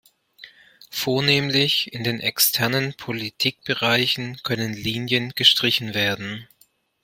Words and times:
Vornehmlich 0.89 1.93
in 1.93 2.03
den 2.03 2.19
externen 2.21 2.95
Politikbereichen 2.95 4.37
können 4.41 4.73
Linien 4.73 5.29
gestrichen 5.35 5.93
werden. 5.93 6.47